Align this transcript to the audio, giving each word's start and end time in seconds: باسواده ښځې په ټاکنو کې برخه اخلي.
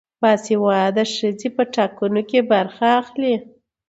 باسواده 0.21 1.03
ښځې 1.15 1.49
په 1.55 1.63
ټاکنو 1.75 2.21
کې 2.29 2.39
برخه 2.51 2.87
اخلي. 3.01 3.35